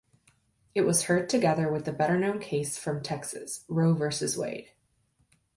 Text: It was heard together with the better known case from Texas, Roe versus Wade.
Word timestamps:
It 0.73 0.81
was 0.81 1.03
heard 1.03 1.29
together 1.29 1.71
with 1.71 1.85
the 1.85 1.91
better 1.93 2.17
known 2.17 2.39
case 2.39 2.75
from 2.75 3.03
Texas, 3.03 3.65
Roe 3.67 3.93
versus 3.93 4.35
Wade. 4.35 4.71